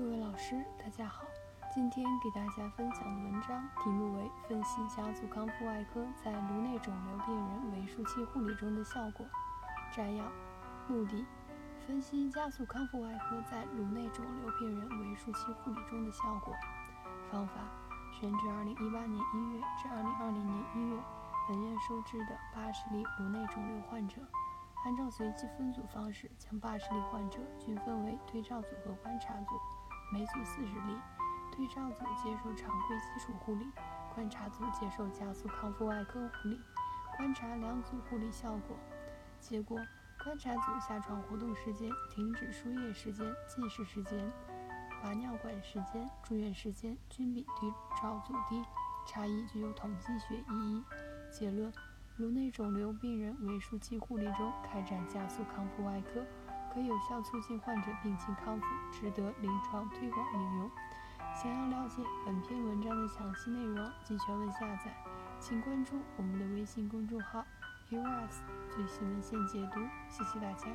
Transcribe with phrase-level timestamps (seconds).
[0.00, 1.24] 各位老师，大家好。
[1.74, 9.26] 今天给大家分享的文章题目为《分析家族康复外科在颅内肿瘤病人为术期护理中的效果》。
[9.94, 10.24] 摘要：
[10.88, 11.26] 目的，
[11.86, 16.54] 分析加速康复外科在颅内肿瘤病人为术期护理中的效果。
[17.30, 17.60] 方法：
[18.10, 21.02] 选取2018年1月至2020年1月
[21.46, 24.16] 本院收治的80例颅内肿瘤患者。
[24.82, 29.54] 按照随机分组方式，将八十例患者均分为对照组和观察组，
[30.12, 30.98] 每组四十例。
[31.56, 33.66] 对照组接受常规基础护理，
[34.14, 36.60] 观察组接受加速康复外科护理。
[37.16, 38.76] 观察两组护理效果。
[39.40, 39.78] 结果：
[40.22, 44.30] 观察组下床活动时间、停止输液时间、进食时间、
[45.02, 47.70] 拔尿管时间、住院时间均比对
[48.00, 48.62] 照组低，
[49.06, 50.84] 差异具有统计学意义。
[51.30, 51.72] 结论。
[52.16, 56.22] 颅内肿瘤病人为术期护理中开展加速康复外科，
[56.72, 60.70] 可有效促进患者病情康复，值得临床推广应用。
[61.34, 64.94] 想要了解本篇文章的详细内容及全文下载，
[65.38, 67.44] 请关注我们的微信公众号
[67.90, 68.40] “eras
[68.74, 69.80] 最新文献解读”。
[70.08, 70.66] 谢谢大家。